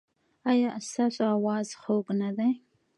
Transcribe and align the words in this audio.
ایا 0.51 0.69
ستاسو 0.87 1.21
اواز 1.35 1.67
خوږ 1.81 2.05
نه 2.21 2.29
دی؟ 2.37 2.49